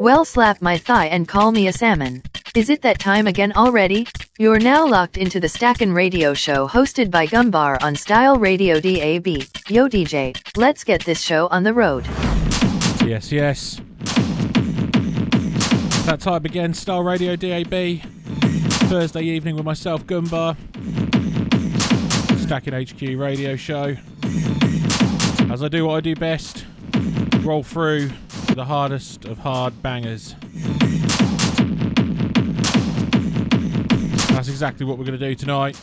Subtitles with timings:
[0.00, 2.22] Well, slap my thigh and call me a salmon.
[2.56, 4.06] Is it that time again already?
[4.36, 9.26] You're now locked into the Stackin' Radio Show hosted by Gumbar on Style Radio DAB.
[9.68, 12.04] Yo DJ, let's get this show on the road.
[13.06, 13.80] Yes, yes.
[16.04, 18.00] That time again, Style Radio DAB.
[18.90, 20.56] Thursday evening with myself, Gumbar.
[22.40, 23.96] Stackin' HQ radio show.
[25.52, 26.64] As I do what I do best,
[27.42, 28.08] roll through
[28.54, 30.34] the hardest of hard bangers.
[34.34, 35.78] That's exactly what we're going to do tonight.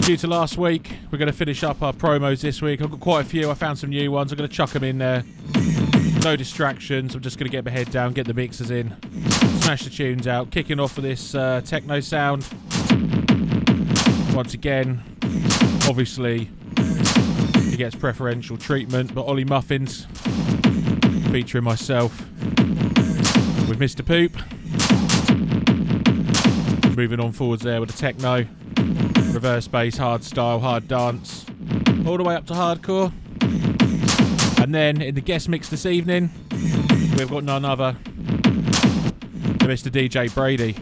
[0.00, 2.82] Due to last week, we're going to finish up our promos this week.
[2.82, 3.48] I've got quite a few.
[3.48, 4.32] I found some new ones.
[4.32, 5.22] I'm going to chuck them in there.
[6.24, 7.14] No distractions.
[7.14, 8.92] I'm just going to get my head down, get the mixers in,
[9.60, 10.50] smash the tunes out.
[10.50, 12.44] Kicking off with this uh, techno sound.
[14.34, 15.00] Once again,
[15.88, 16.50] obviously,
[17.76, 20.06] gets preferential treatment, but Ollie Muffins
[21.30, 22.18] featuring myself
[23.68, 24.04] with Mr.
[24.04, 24.36] Poop.
[26.96, 28.46] Moving on forwards there with the techno,
[29.32, 31.44] reverse bass, hard style, hard dance,
[32.06, 33.12] all the way up to hardcore.
[34.62, 36.30] And then in the guest mix this evening,
[37.18, 37.96] we've got none other
[38.42, 39.90] than Mr.
[39.90, 40.74] DJ Brady.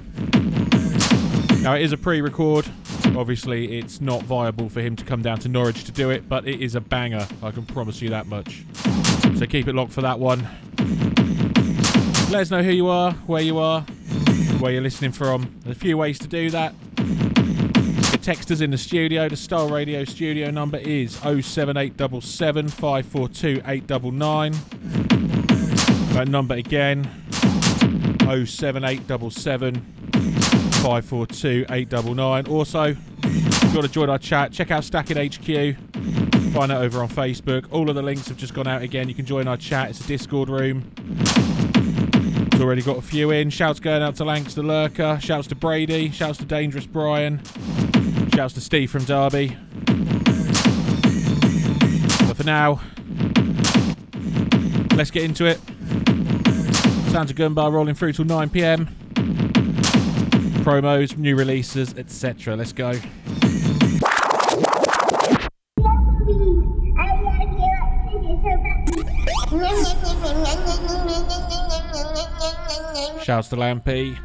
[1.62, 2.67] Now it is a pre-record.
[3.15, 3.20] Mm.
[3.20, 6.47] Obviously, it's not viable for him to come down to Norwich to do it, but
[6.47, 7.27] it is a banger.
[7.43, 8.65] I can promise you that much.
[9.39, 10.47] So keep it locked for that one.
[12.31, 13.83] Let us know who you are, where you are,
[14.61, 15.61] where you're listening from.
[15.62, 16.75] There's a few ways to do that.
[18.23, 19.28] Text us in the studio.
[19.28, 24.53] The Style Radio studio number is 07877 542 899.
[26.15, 27.05] That number again
[28.21, 29.94] 07877
[30.85, 32.47] 542 899.
[32.47, 32.83] Also,
[33.23, 35.79] if you want to join our chat, check out Stackin' HQ.
[36.53, 37.65] Find it over on Facebook.
[37.71, 39.09] All of the links have just gone out again.
[39.09, 39.89] You can join our chat.
[39.89, 40.93] It's a Discord room.
[40.99, 43.49] It's already got a few in.
[43.49, 45.19] Shouts going out to Lanks the Lurker.
[45.23, 46.11] Shouts to Brady.
[46.11, 47.41] Shouts to Dangerous Brian.
[48.34, 49.56] Shouts to Steve from Derby.
[52.27, 52.83] But for now,
[54.94, 55.59] let's get into it.
[57.11, 58.94] Sounds of Gumbar rolling through till 9 pm.
[60.64, 62.56] Promos, new releases, etc.
[62.56, 62.94] Let's go.
[73.22, 74.16] Shouts to Lampy.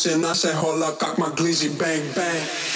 [0.00, 0.24] Dissing?
[0.24, 2.69] I said, hola, cock my glizzy, bang, bang.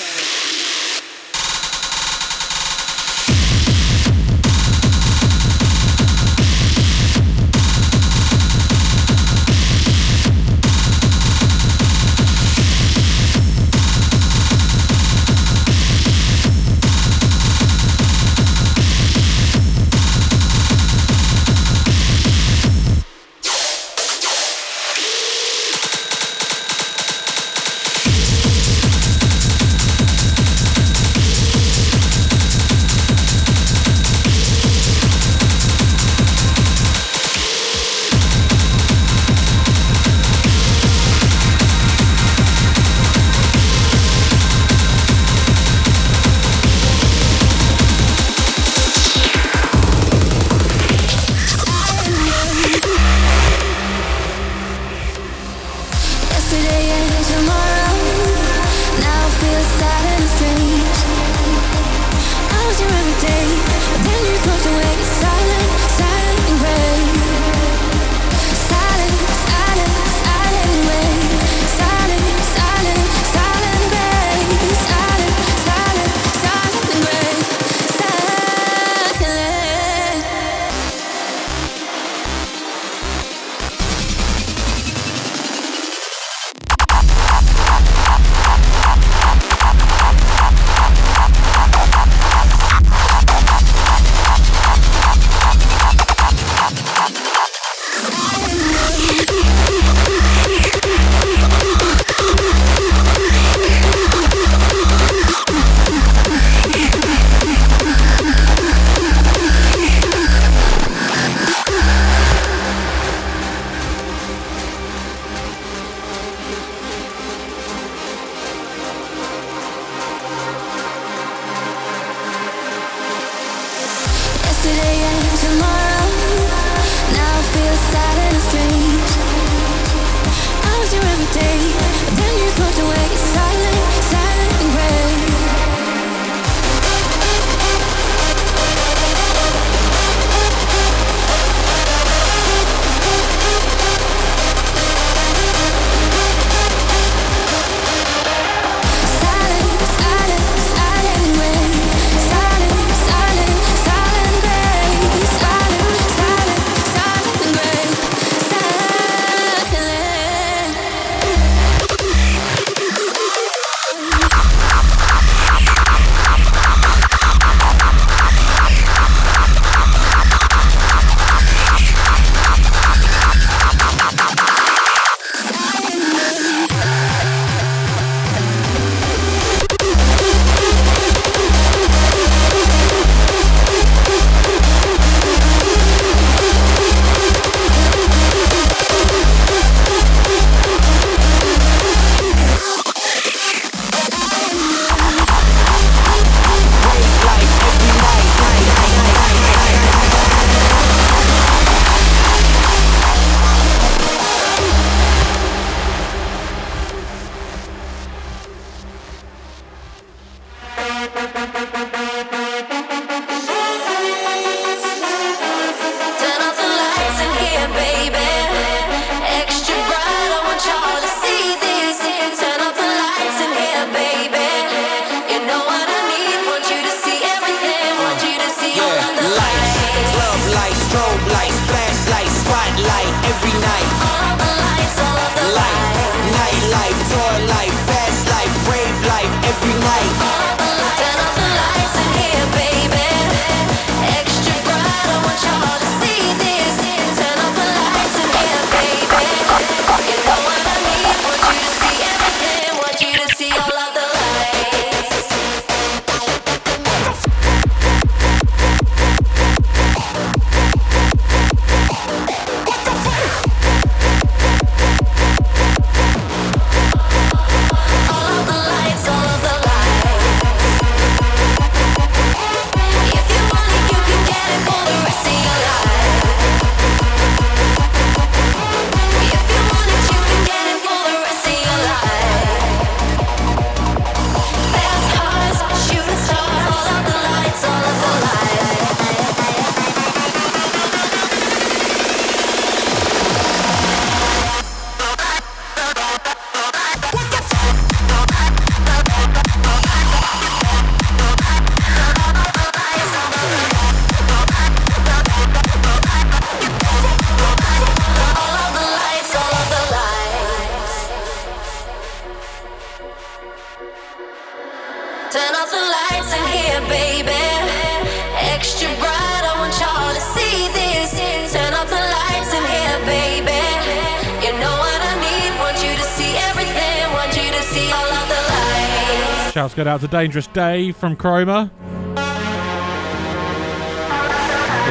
[329.64, 331.71] Shouts go out to Dangerous Day from Chroma.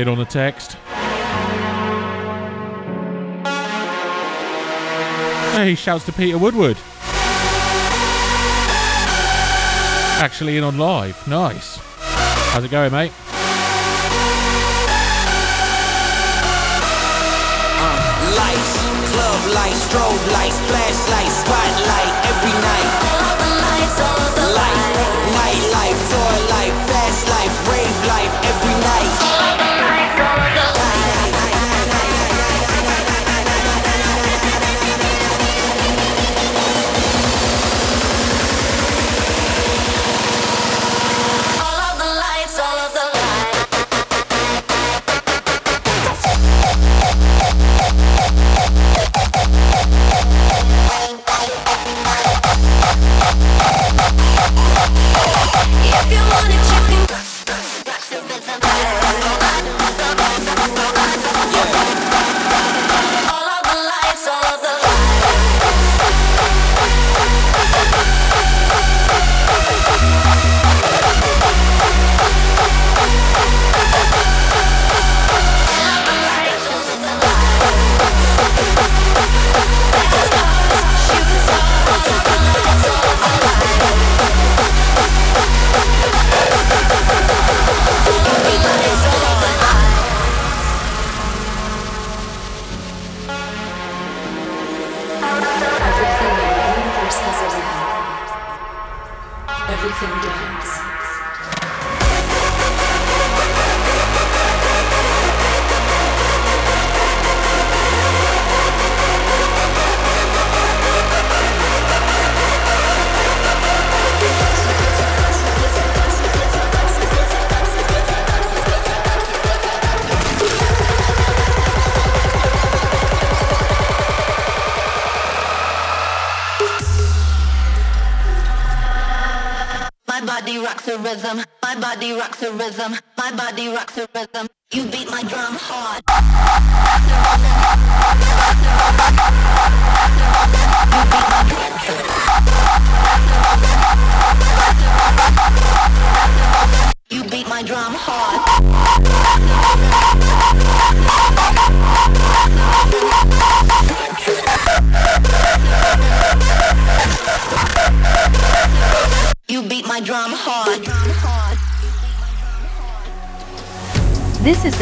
[0.02, 0.72] In on the text.
[5.56, 6.78] Hey, shouts to Peter Woodward.
[10.20, 11.28] Actually in on live.
[11.28, 11.78] Nice.
[12.50, 13.12] How's it going, mate?
[18.36, 18.74] Lights,
[19.14, 23.23] club lights, strobe lights, flashlights, spotlight every night.
[28.46, 29.03] every night.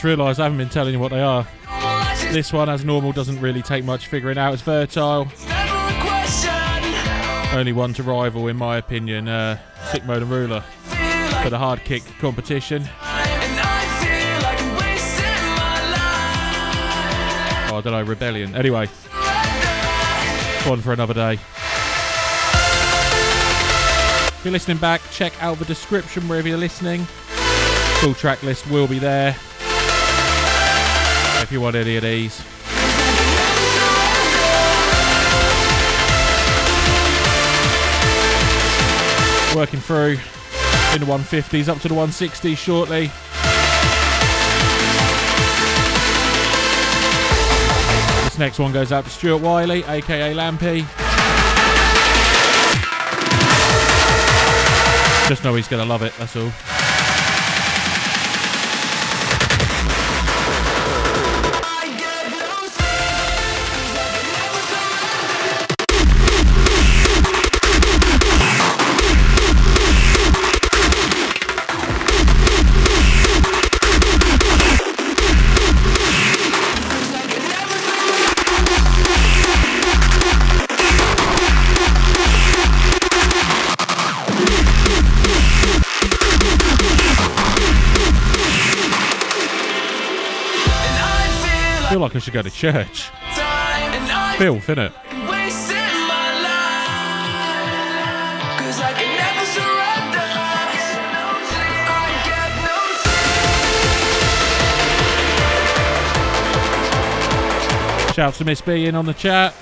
[0.00, 1.46] Just realised I haven't been telling you what they are.
[2.32, 4.54] This one, as normal, doesn't really take much figuring out.
[4.54, 5.28] It's fertile.
[7.52, 9.58] Only one to rival, in my opinion, uh,
[9.92, 10.62] Sick Mode and Ruler
[11.42, 12.84] for the hard kick competition.
[17.68, 18.56] Oh, I don't know, Rebellion.
[18.56, 18.86] Anyway,
[20.66, 21.34] one for another day.
[24.32, 27.04] If you're listening back, check out the description wherever you're listening.
[28.00, 29.36] Full track list will be there.
[31.50, 32.38] If you want any of these.
[39.56, 40.10] Working through
[40.94, 43.10] in the 150s up to the 160s shortly.
[48.26, 50.86] This next one goes out to Stuart Wiley, aka Lampy.
[55.28, 56.52] Just know he's gonna love it, that's all.
[91.90, 93.10] Feel like I should go to church.
[94.38, 94.92] Filth, innit?
[108.14, 109.52] Shouts to Miss B in on the chat.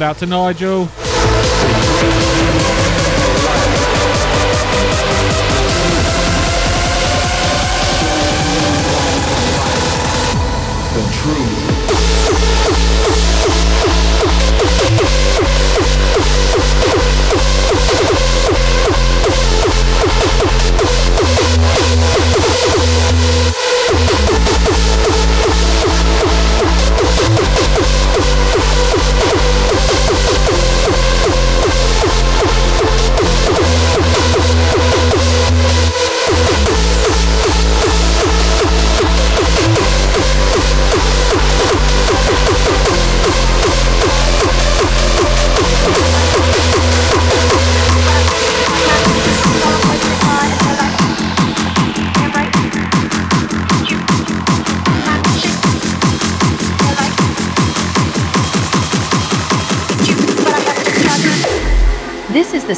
[0.00, 0.88] Out to Nigel.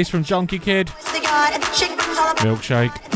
[0.00, 0.86] voice from Junkie Kid.
[2.38, 3.09] Milkshake.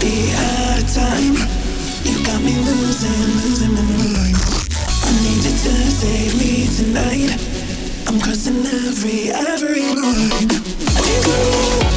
[0.00, 1.34] the hard time.
[2.04, 4.36] You got me losing, losing my mind.
[5.04, 7.32] I need you to save me tonight.
[8.06, 10.48] I'm crossing every, every line.
[11.24, 11.87] Girl.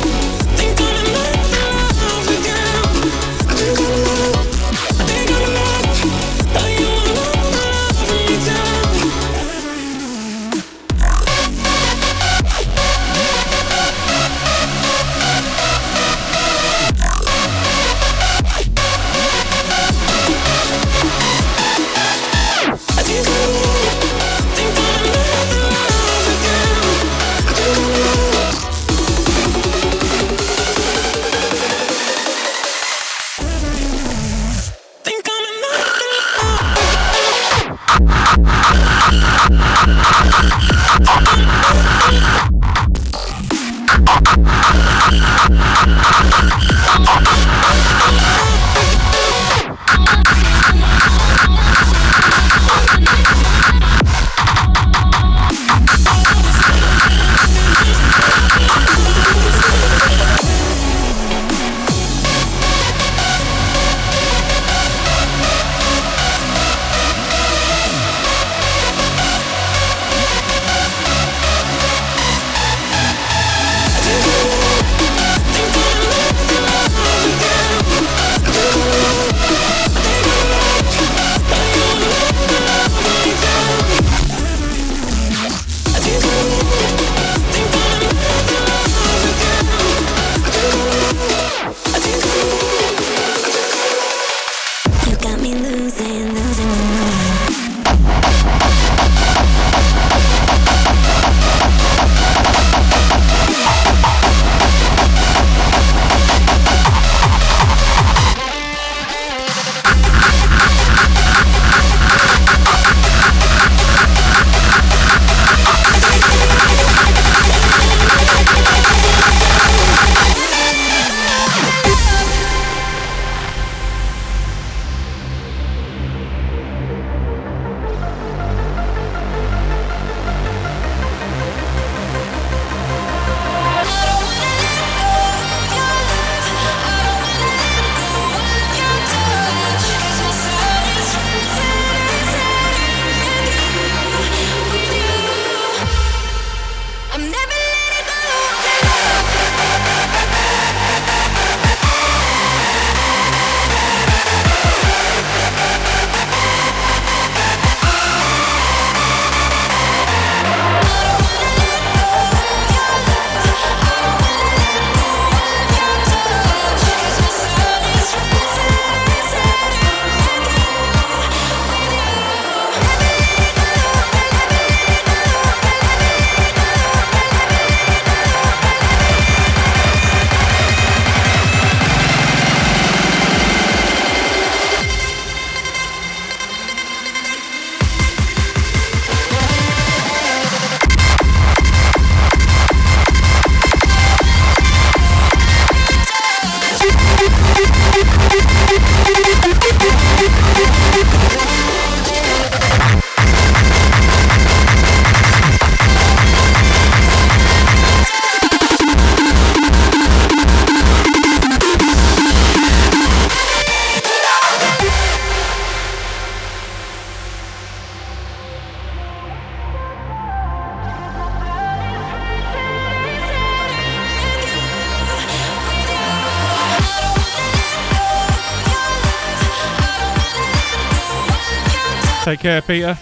[232.32, 232.98] Take care, Peter.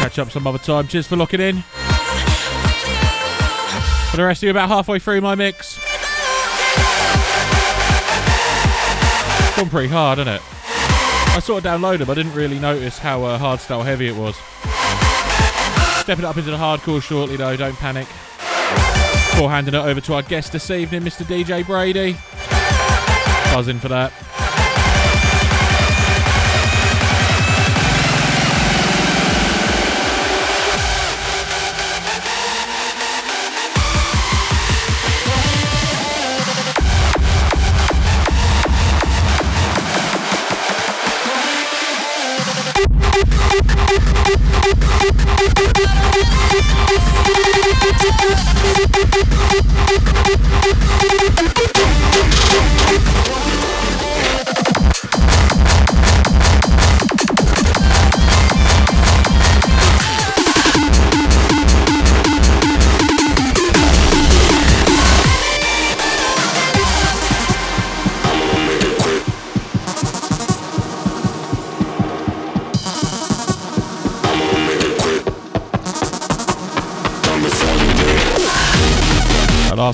[0.00, 0.88] Catch up some other time.
[0.88, 1.62] Cheers for locking in.
[4.10, 5.78] For the rest of you, about halfway through my mix.
[9.46, 10.42] It's gone pretty hard, isn't it?
[10.42, 12.10] I sort of downloaded them.
[12.10, 14.34] I didn't really notice how uh, hardstyle heavy it was.
[16.02, 17.56] Stepping up into the hardcore shortly, though.
[17.56, 18.08] Don't panic.
[18.08, 21.22] Before handing it over to our guest this evening, Mr.
[21.22, 22.16] DJ Brady.
[23.54, 24.12] Buzzing for that.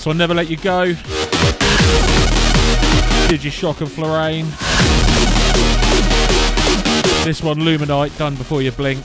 [0.06, 0.92] One, Never Let You Go.
[3.26, 4.44] Digishock and Florane.
[7.24, 9.04] This one, Luminite, done before you blink.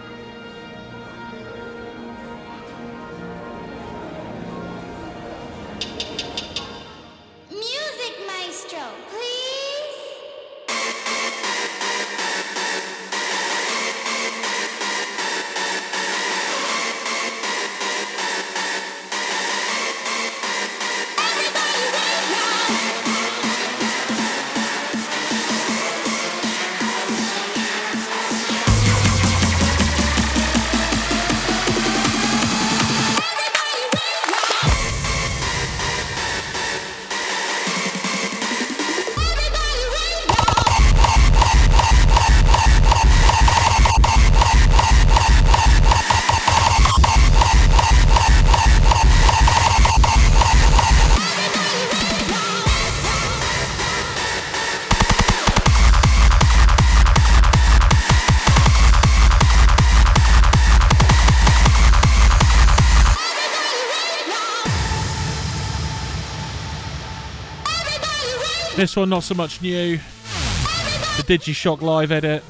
[68.81, 69.97] This one, not so much new.
[69.97, 72.43] The Digishock live edit.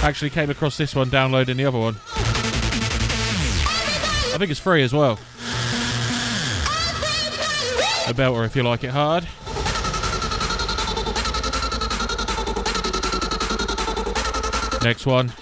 [0.00, 1.96] Actually came across this one downloading the other one.
[4.32, 5.14] I think it's free as well.
[8.06, 9.24] A belter if you like it hard.
[14.84, 15.32] Next one.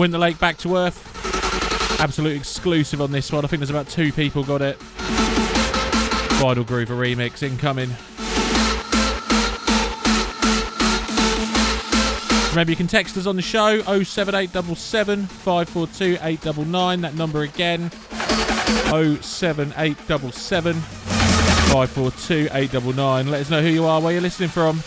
[0.00, 2.00] Win the Lake Back to Earth.
[2.00, 3.44] Absolute exclusive on this one.
[3.44, 4.78] I think there's about two people got it.
[6.38, 7.90] Vinyl Groover remix incoming.
[12.52, 17.00] Remember, you can text us on the show 07877 542 899.
[17.00, 17.90] That number again
[18.90, 23.30] 07877 542 899.
[23.30, 24.80] Let us know who you are, where you're listening from.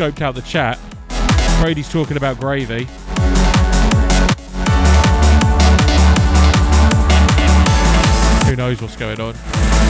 [0.00, 0.78] Scoped out the chat.
[1.60, 2.84] Brady's talking about gravy.
[8.46, 9.89] Who knows what's going on?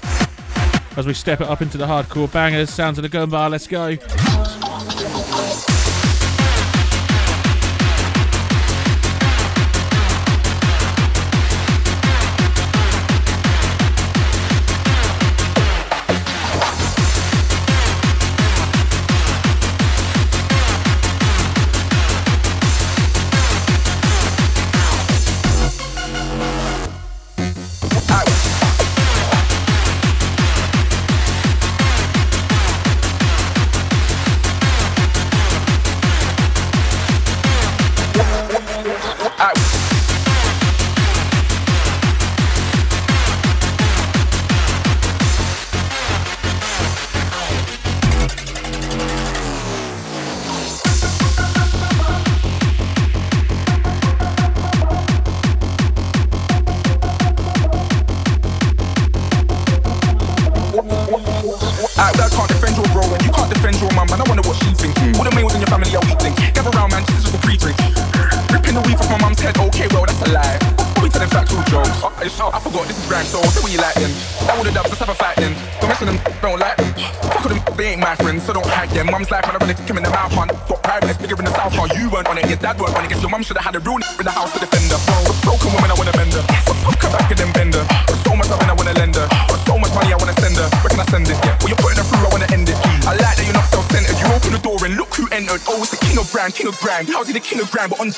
[0.97, 2.69] as we step it up into the hardcore bangers.
[2.69, 3.97] Sounds of the Gumbar, let's go.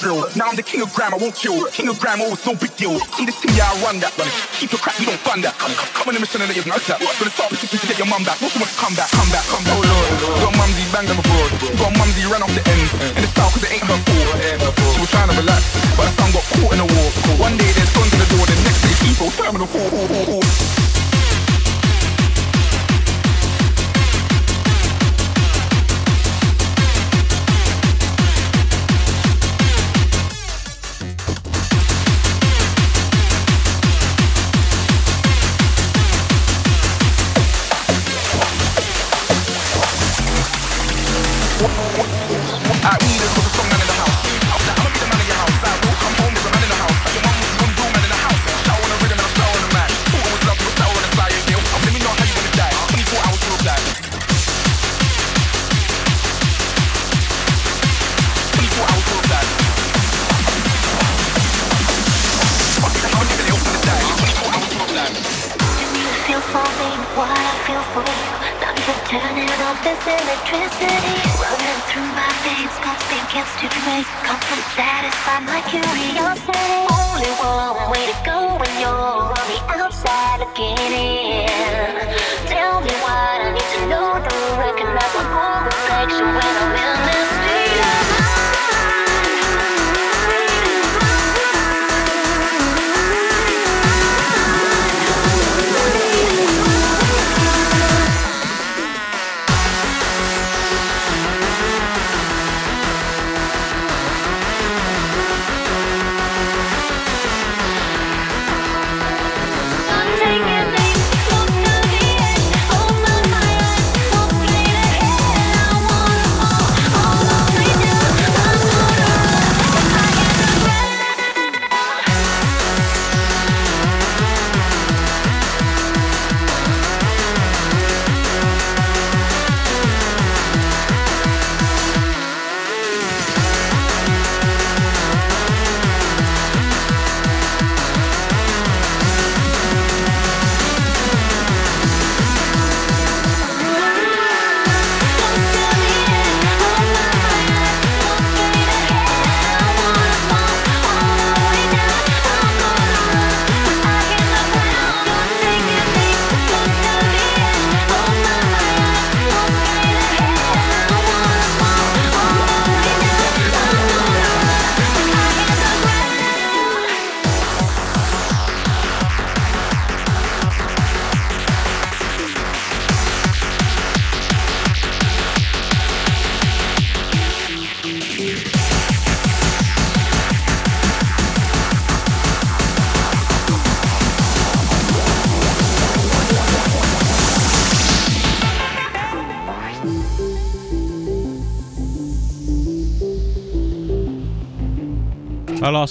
[0.04, 0.28] drill.
[0.36, 1.64] Now I'm the king of grammar, won't kill.
[1.72, 3.00] King of grammar, oh, it's no big deal.
[3.16, 4.12] See this thing, yeah, I run that.
[4.20, 4.36] Run it.
[4.60, 5.56] Keep your crap, we don't fund that.
[5.56, 7.00] Come, come, let me the you that you're not that.
[7.00, 8.36] Gonna start petition to get your mum back.
[8.44, 9.80] Not so much come back, come back, come back.
[9.80, 10.12] Oh lord,
[10.44, 11.50] got mumsy banged on the.
[11.80, 13.23] Got mumsy ran off the end.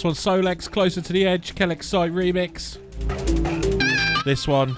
[0.05, 2.77] One, Solex, Closer to the Edge, Kellex Site remix.
[4.25, 4.77] This one.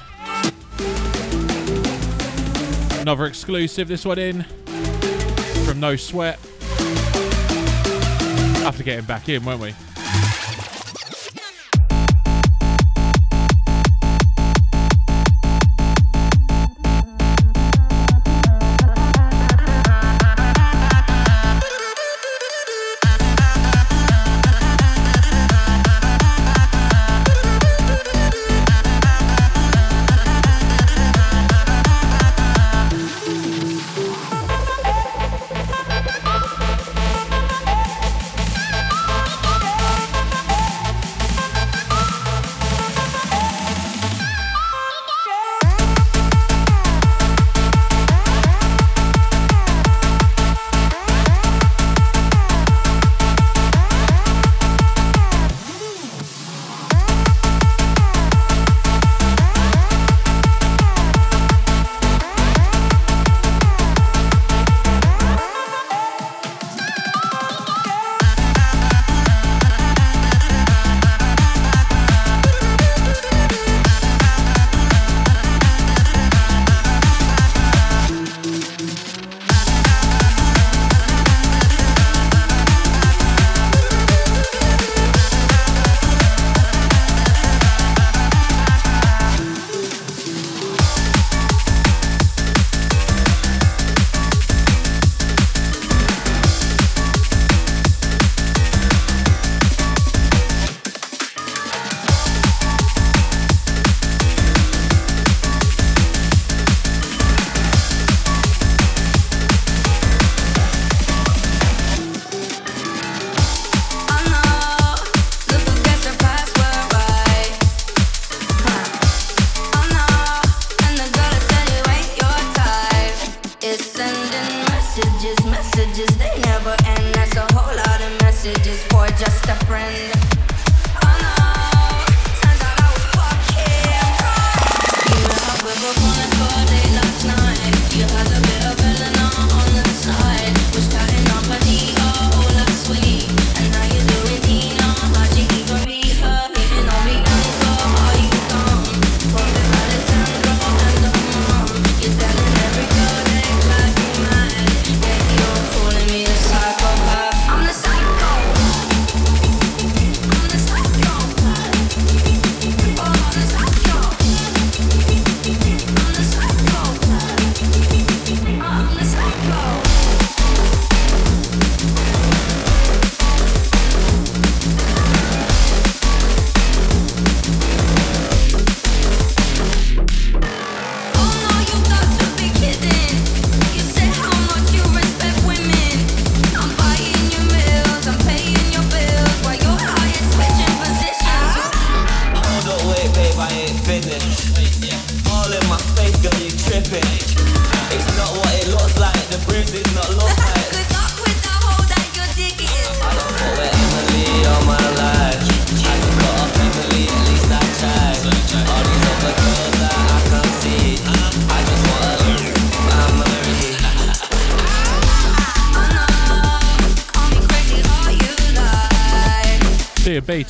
[3.01, 4.43] Another exclusive, this one in.
[5.65, 6.39] From No Sweat.
[8.67, 9.75] After getting back in, won't we?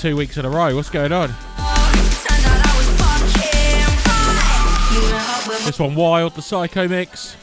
[0.05, 0.77] Two weeks in a row.
[0.77, 1.29] What's going on?
[5.65, 7.39] This one, Wild, the Psycho mix.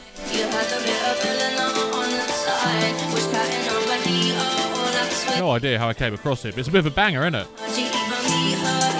[5.40, 7.34] No idea how I came across it, but it's a bit of a banger, isn't
[7.34, 8.91] it?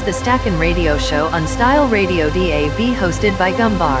[0.00, 4.00] Is the Stackin' Radio Show on Style Radio DAB hosted by Gumbar.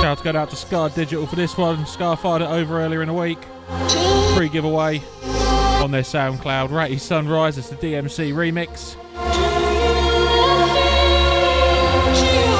[0.00, 1.86] Shouts go out to Scar Digital for this one.
[1.86, 3.38] Scar fired it over earlier in the week.
[4.34, 5.02] Free giveaway
[5.82, 6.70] on their SoundCloud.
[6.70, 8.96] Ratty Sunrise, it's the DMC remix.
[12.22, 12.55] Yes.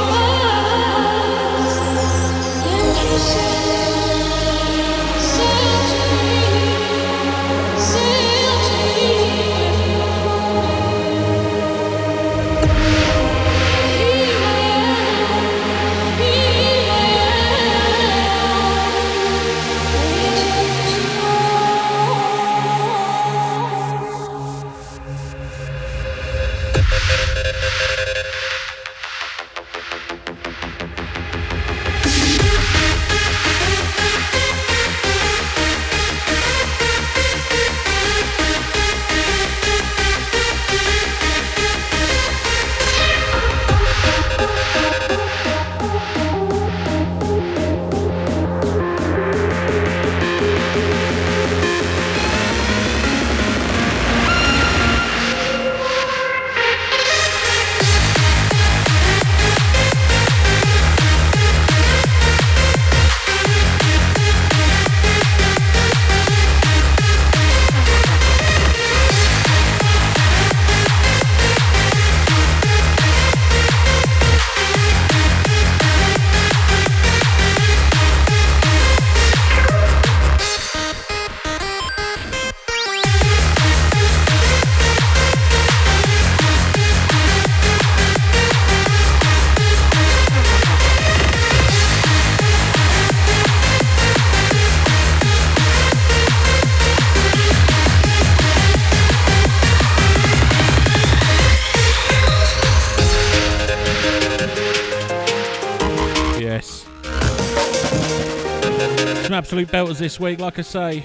[109.87, 111.05] Belters this week, like I say.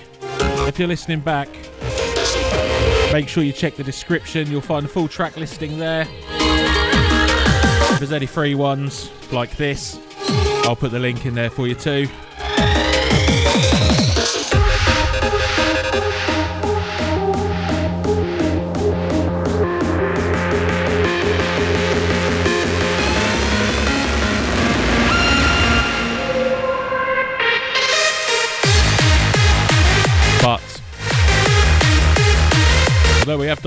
[0.68, 1.48] If you're listening back,
[3.14, 4.50] make sure you check the description.
[4.50, 6.08] You'll find the full track listing there.
[7.92, 10.00] If there's any free ones like this,
[10.66, 12.08] I'll put the link in there for you too.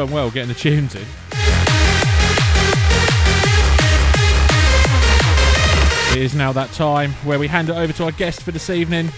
[0.04, 1.02] Done well getting the tunes in,
[6.12, 8.68] it is now that time where we hand it over to our guest for this
[8.68, 9.08] evening.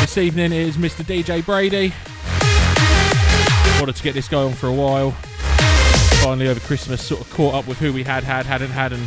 [0.00, 1.04] This evening is Mr.
[1.04, 1.92] DJ Brady.
[3.80, 5.10] Wanted to get this guy on for a while.
[6.22, 9.02] Finally, over Christmas, sort of caught up with who we had, had, hadn't had, and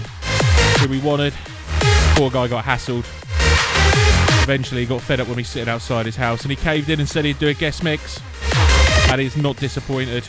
[0.80, 1.34] who we wanted.
[2.16, 3.06] Poor guy got hassled.
[4.44, 7.10] Eventually, got fed up when we sitting outside his house, and he caved in and
[7.10, 8.22] said he'd do a guest mix.
[9.10, 10.28] And he's not disappointed.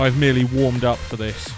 [0.00, 1.52] I've merely warmed up for this.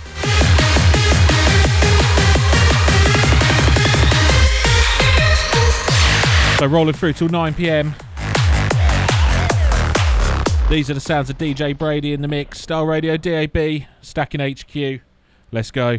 [6.59, 7.95] So rolling through till 9 pm.
[10.71, 12.61] These are the sounds of DJ Brady in the mix.
[12.61, 15.01] Style Radio DAB, Stacking HQ.
[15.53, 15.99] Let's go.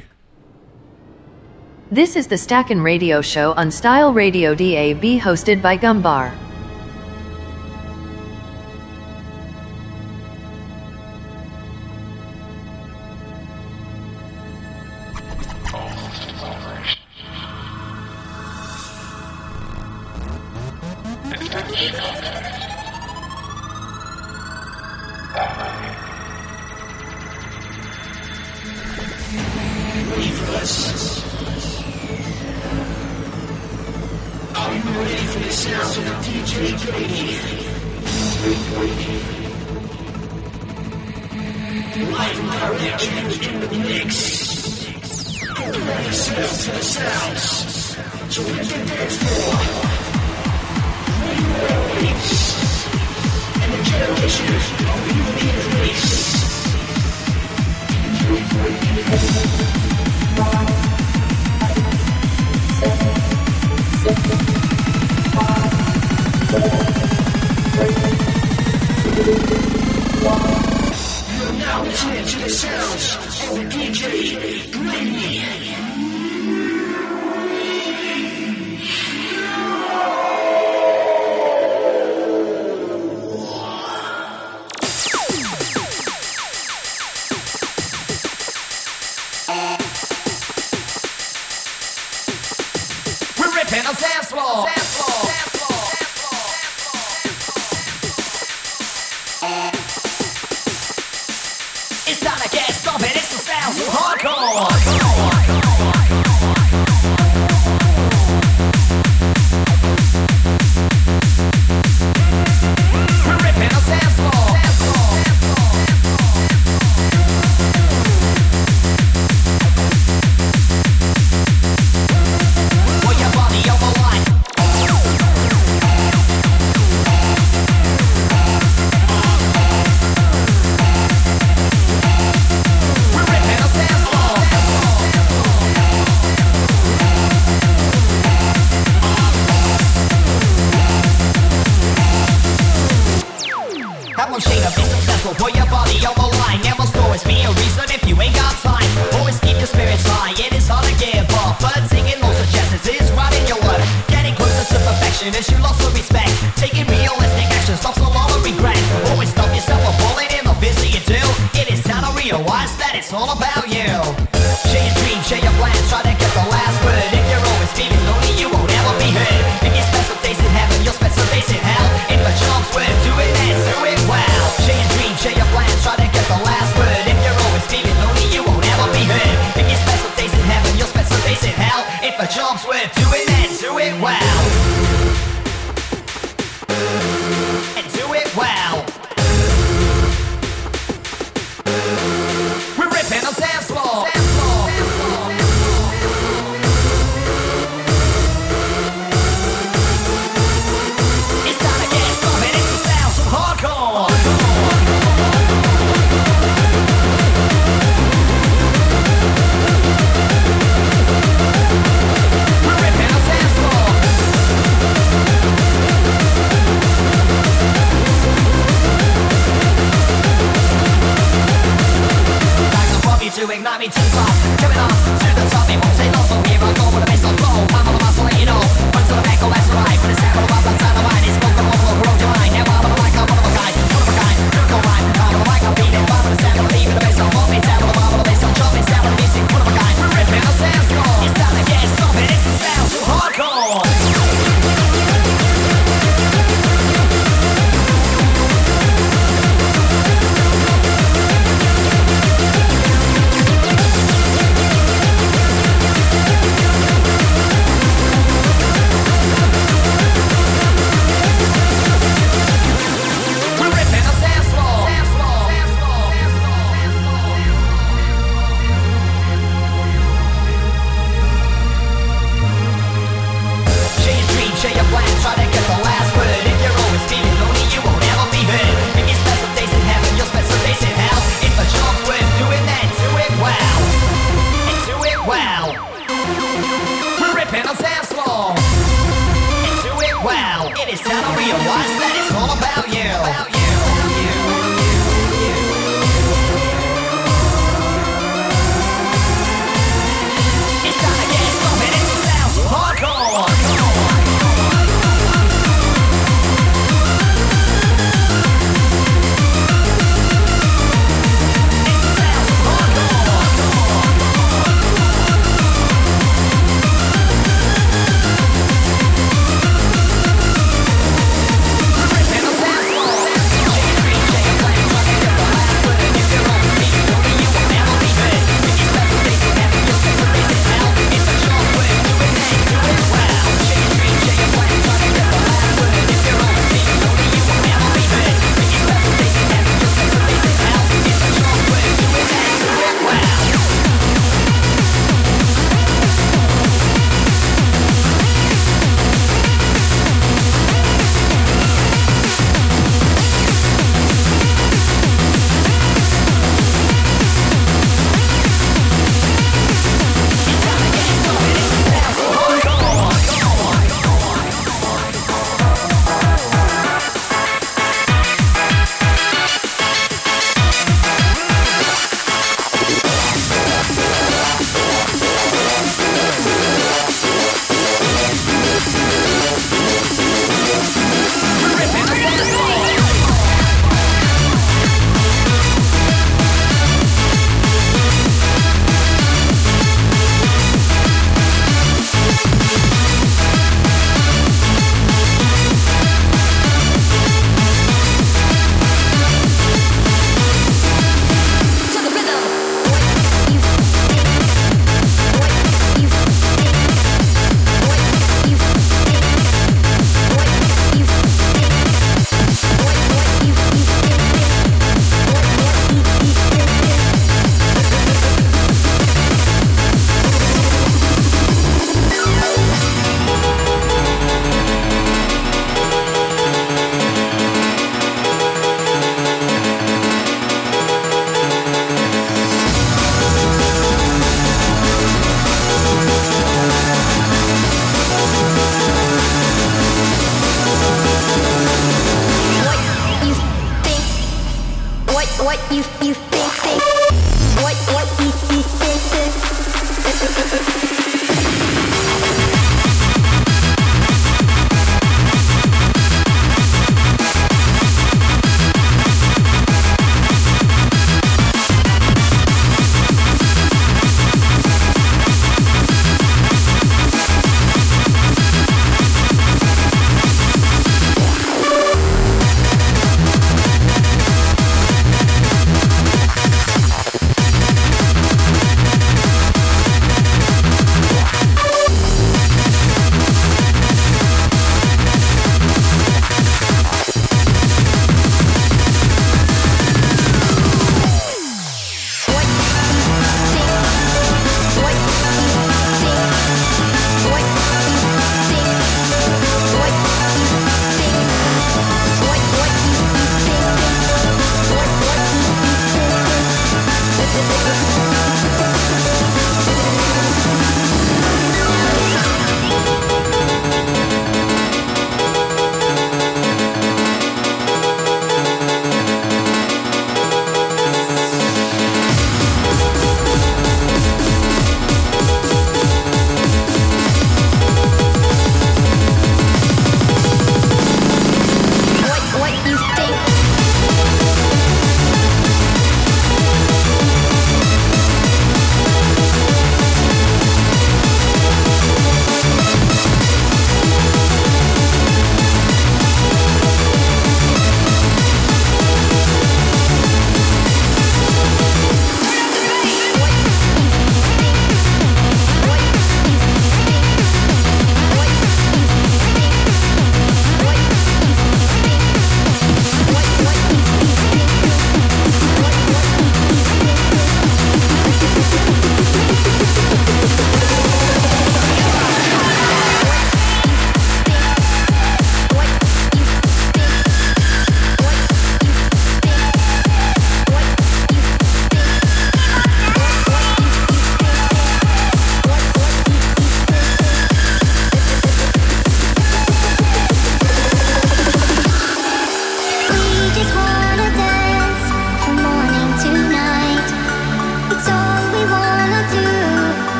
[1.91, 6.48] This is the Stackin' Radio Show on Style Radio DAB hosted by Gumbar.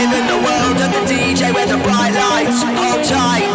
[0.00, 3.48] live in the world and the DJ where the bright lights hold tight.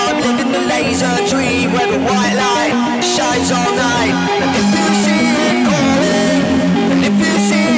[0.00, 2.74] I'm living the laser dream where the white light
[3.04, 4.14] shines all night.
[4.42, 6.40] And if you see it calling,
[6.92, 7.77] and if you see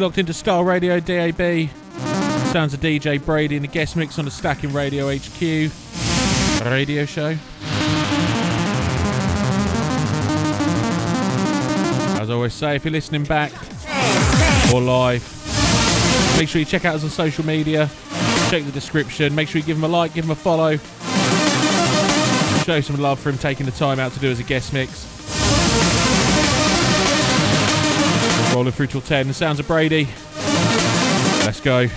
[0.00, 1.68] Locked into Style Radio DAB.
[2.50, 5.40] Sounds of DJ Brady in the guest mix on the Stacking Radio HQ
[6.64, 7.36] radio show.
[12.20, 13.52] As I always say, if you're listening back
[14.72, 15.22] or live,
[16.38, 17.88] make sure you check out us on social media.
[18.50, 19.34] Check the description.
[19.34, 20.78] Make sure you give him a like, give him a follow.
[22.64, 25.61] Show some love for him taking the time out to do as a guest mix.
[28.52, 29.28] Rolling through till 10.
[29.28, 30.06] The sounds of Brady.
[31.46, 31.88] Let's go.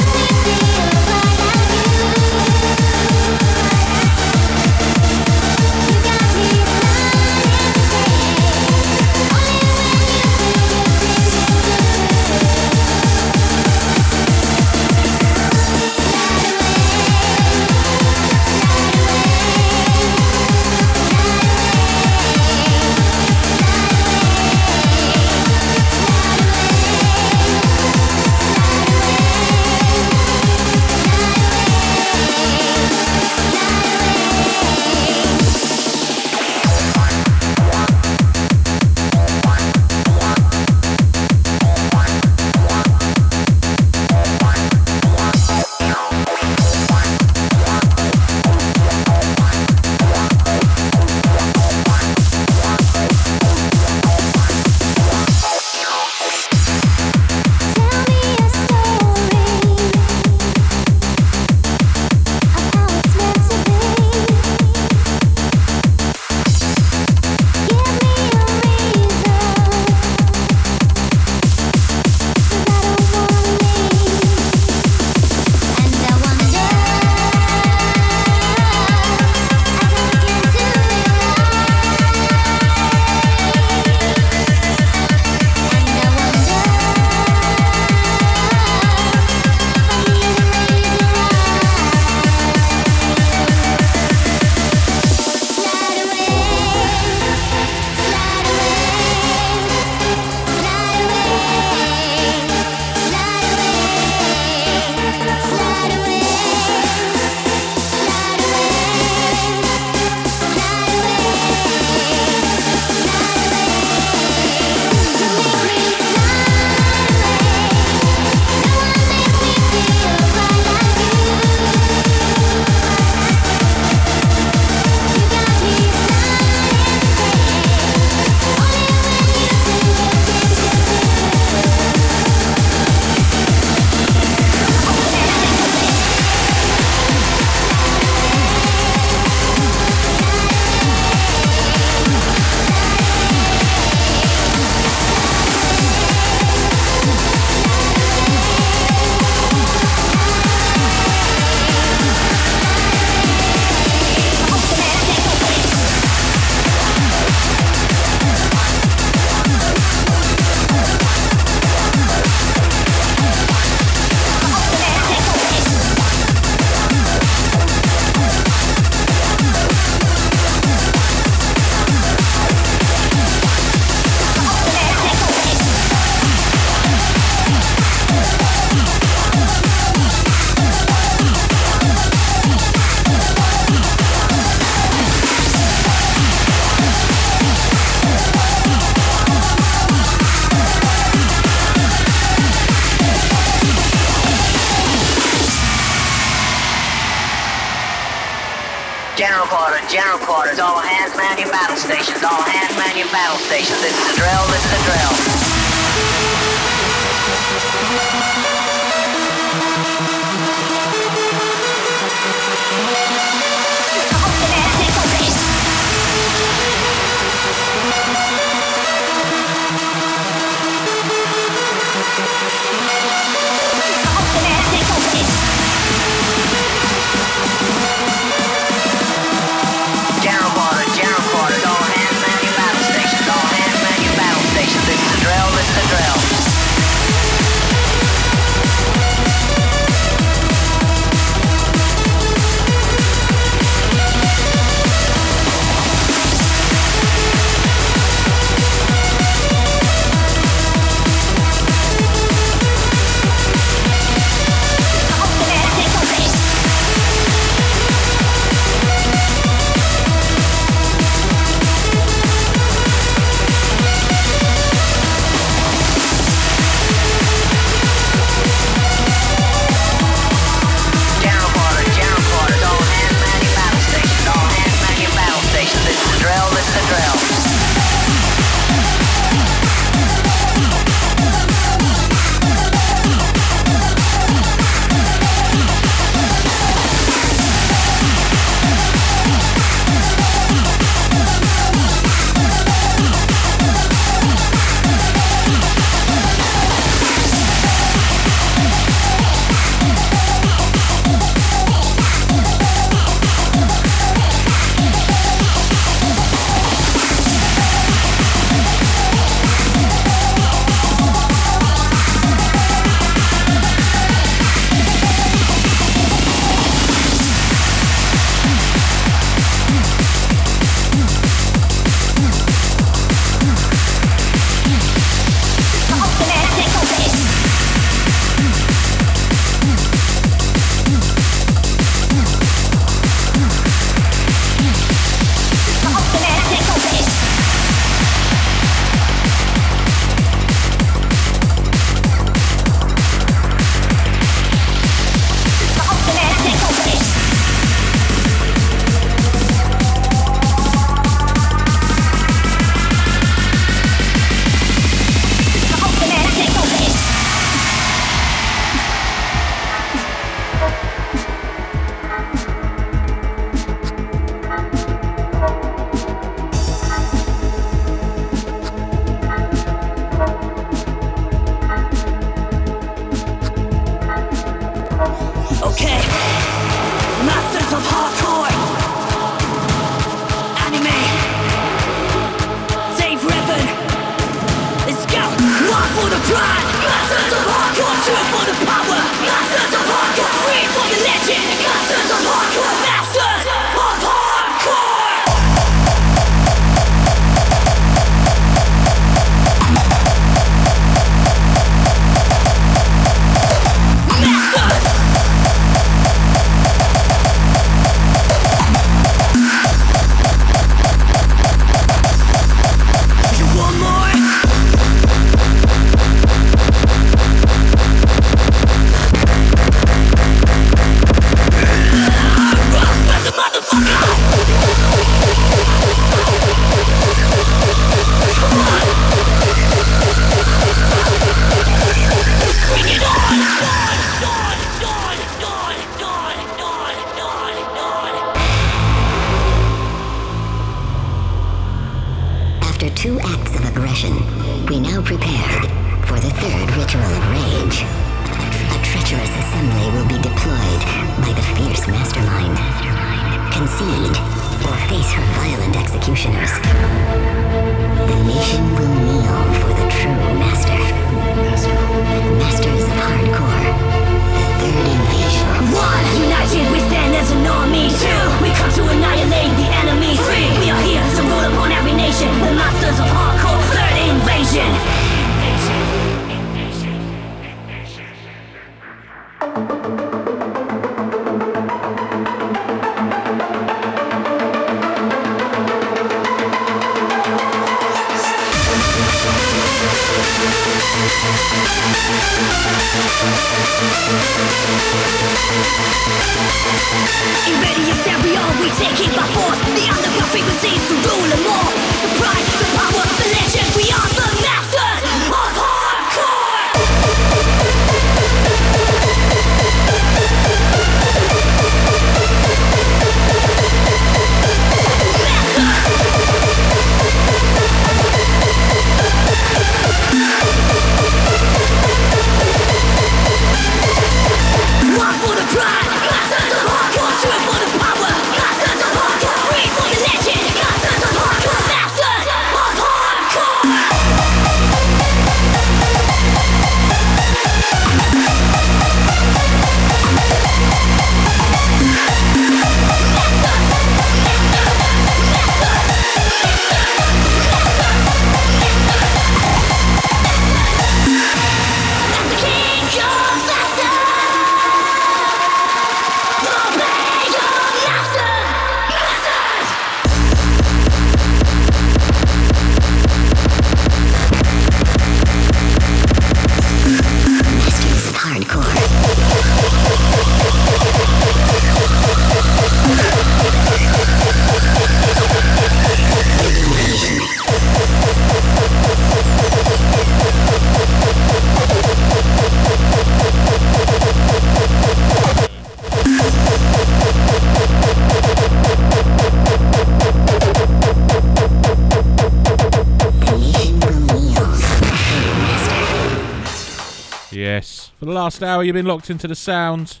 [598.34, 600.00] Last hour, you've been locked into the sounds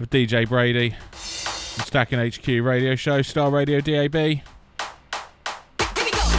[0.00, 4.40] of DJ Brady, the Stacking HQ radio show, Star Radio DAB.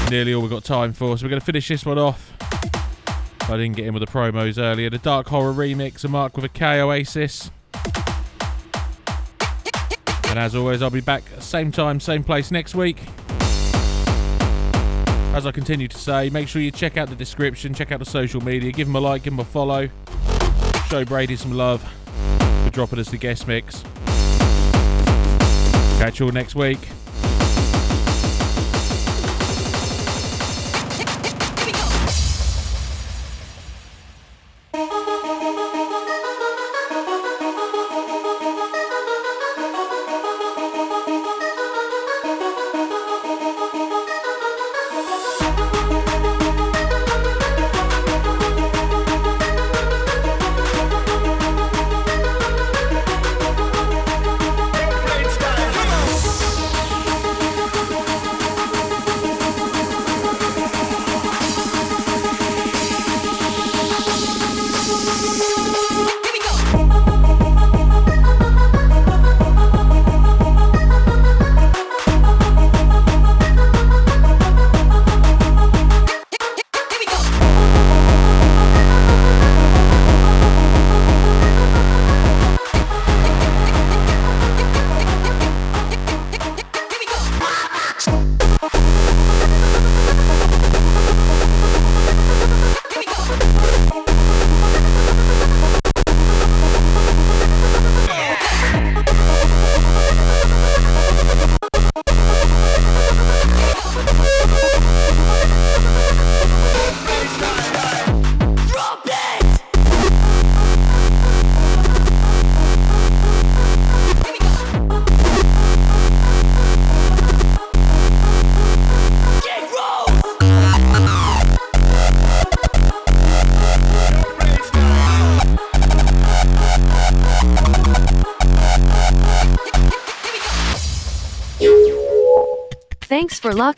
[0.10, 2.34] Nearly all we've got time for, so we're going to finish this one off.
[3.44, 4.90] I didn't get in with the promos earlier.
[4.90, 7.52] The Dark Horror remix, a mark with a K Oasis.
[10.30, 13.04] And as always, I'll be back same time, same place next week.
[15.36, 18.06] As I continue to say, make sure you check out the description, check out the
[18.06, 19.90] social media, give them a like, give them a follow.
[20.90, 21.84] Show Brady some love
[22.64, 23.84] for dropping us the guest mix.
[26.00, 26.80] Catch you all next week.